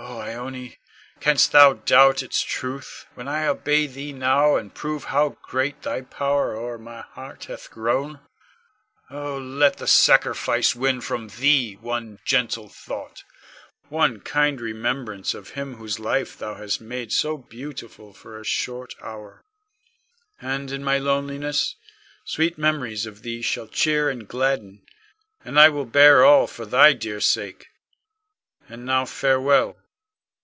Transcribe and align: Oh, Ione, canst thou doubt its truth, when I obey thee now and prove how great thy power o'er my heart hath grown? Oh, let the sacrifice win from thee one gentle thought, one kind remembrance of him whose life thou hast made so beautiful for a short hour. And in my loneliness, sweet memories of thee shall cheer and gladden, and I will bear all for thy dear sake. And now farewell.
Oh, 0.00 0.20
Ione, 0.20 0.76
canst 1.20 1.50
thou 1.52 1.72
doubt 1.72 2.22
its 2.22 2.40
truth, 2.42 3.06
when 3.14 3.26
I 3.26 3.46
obey 3.46 3.86
thee 3.88 4.12
now 4.12 4.56
and 4.56 4.72
prove 4.72 5.04
how 5.04 5.30
great 5.42 5.82
thy 5.82 6.02
power 6.02 6.54
o'er 6.56 6.78
my 6.78 7.00
heart 7.00 7.44
hath 7.46 7.70
grown? 7.70 8.20
Oh, 9.10 9.38
let 9.38 9.78
the 9.78 9.88
sacrifice 9.88 10.76
win 10.76 11.00
from 11.00 11.28
thee 11.28 11.74
one 11.80 12.20
gentle 12.24 12.68
thought, 12.68 13.24
one 13.88 14.20
kind 14.20 14.60
remembrance 14.60 15.34
of 15.34 15.50
him 15.50 15.74
whose 15.76 15.98
life 15.98 16.38
thou 16.38 16.54
hast 16.54 16.80
made 16.80 17.10
so 17.12 17.36
beautiful 17.36 18.12
for 18.12 18.38
a 18.38 18.44
short 18.44 18.94
hour. 19.02 19.42
And 20.40 20.70
in 20.70 20.84
my 20.84 20.98
loneliness, 20.98 21.74
sweet 22.24 22.56
memories 22.56 23.04
of 23.06 23.22
thee 23.22 23.42
shall 23.42 23.66
cheer 23.66 24.08
and 24.10 24.28
gladden, 24.28 24.82
and 25.44 25.58
I 25.58 25.68
will 25.70 25.86
bear 25.86 26.24
all 26.24 26.46
for 26.46 26.64
thy 26.64 26.92
dear 26.92 27.20
sake. 27.20 27.66
And 28.68 28.84
now 28.86 29.04
farewell. 29.04 29.76